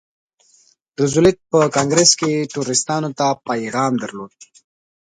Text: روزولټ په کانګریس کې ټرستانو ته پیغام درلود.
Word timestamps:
روزولټ 0.99 1.37
په 1.51 1.59
کانګریس 1.75 2.11
کې 2.19 2.49
ټرستانو 2.53 3.09
ته 3.19 3.25
پیغام 3.47 3.93
درلود. 4.03 4.33